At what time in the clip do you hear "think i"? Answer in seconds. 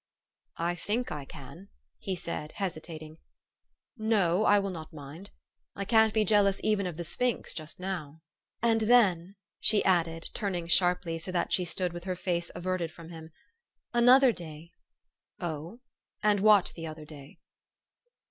0.73-1.25